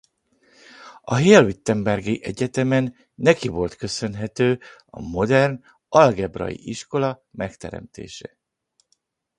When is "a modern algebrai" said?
4.85-6.67